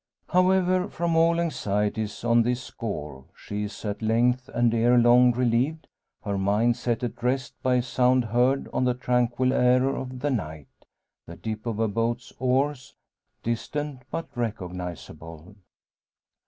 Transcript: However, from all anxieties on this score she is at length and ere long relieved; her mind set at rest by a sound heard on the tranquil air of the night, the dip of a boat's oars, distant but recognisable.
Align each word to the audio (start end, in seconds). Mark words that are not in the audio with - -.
However, 0.29 0.89
from 0.89 1.15
all 1.15 1.39
anxieties 1.39 2.23
on 2.23 2.41
this 2.41 2.63
score 2.63 3.25
she 3.37 3.65
is 3.65 3.85
at 3.85 4.01
length 4.01 4.49
and 4.49 4.73
ere 4.73 4.97
long 4.97 5.31
relieved; 5.31 5.85
her 6.23 6.39
mind 6.39 6.75
set 6.75 7.03
at 7.03 7.21
rest 7.21 7.53
by 7.61 7.75
a 7.75 7.81
sound 7.83 8.25
heard 8.25 8.67
on 8.73 8.85
the 8.85 8.95
tranquil 8.95 9.53
air 9.53 9.89
of 9.89 10.21
the 10.21 10.31
night, 10.31 10.87
the 11.27 11.35
dip 11.35 11.67
of 11.67 11.77
a 11.77 11.87
boat's 11.87 12.33
oars, 12.39 12.95
distant 13.43 14.01
but 14.09 14.27
recognisable. 14.35 15.55